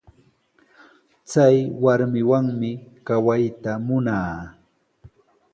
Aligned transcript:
Chay 1.31 1.57
warmiwanmi 1.83 2.71
kawayta 3.05 3.71
munaa. 3.85 4.35